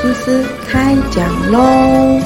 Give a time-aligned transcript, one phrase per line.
[0.00, 2.20] 心思开讲喽！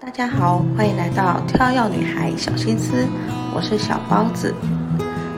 [0.00, 3.06] 大家好，欢迎来到跳跃女孩小心思，
[3.54, 4.54] 我是小包子。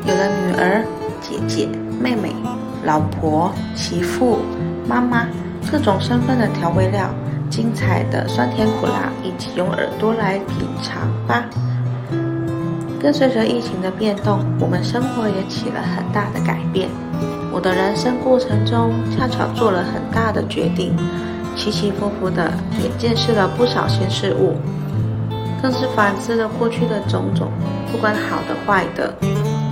[0.07, 0.85] 有了女儿、
[1.21, 1.67] 姐姐、
[2.01, 2.33] 妹妹、
[2.85, 4.39] 老婆、媳妇、
[4.87, 5.27] 妈妈
[5.69, 7.13] 各种身份的调味料，
[7.51, 11.45] 精彩的酸甜苦辣，一起用耳朵来品尝吧。
[13.01, 16.89] 跟随着疫情的变动，我们生活也起了很大的改变。
[17.53, 20.95] 我的人生过程中，恰巧做了很大的决定，
[21.55, 22.51] 起起伏伏的，
[22.83, 24.57] 也见识了不少新事物，
[25.63, 27.49] 更是反思了过去的种种，
[27.93, 29.15] 不管好的坏的，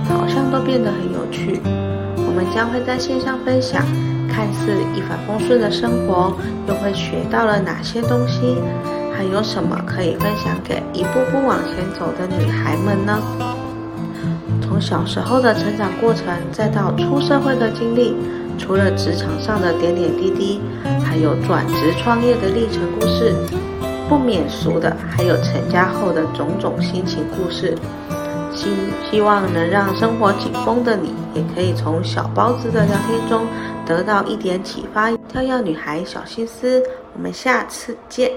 [0.09, 1.61] 好像都变得很有趣。
[2.17, 3.83] 我们将会在线上分享，
[4.29, 6.33] 看似一帆风顺的生活，
[6.67, 8.57] 又会学到了哪些东西？
[9.17, 13.21] 还有什么可以分享给一步步往前走的女孩们呢？
[14.61, 18.15] 从小时候的成长过程，再到出社会的经历，
[18.57, 20.61] 除了职场上的点点滴滴，
[21.03, 23.33] 还有转职创业的历程故事，
[24.09, 27.77] 不免俗的还有成家后的种种心情故事。
[28.53, 28.69] 希
[29.09, 33.45] 希望能让生活紧绷的你，也可以从小包子的聊天中
[33.85, 35.11] 得到一点启发。
[35.27, 36.81] 跳跃女孩小心思，
[37.13, 38.31] 我们下次见。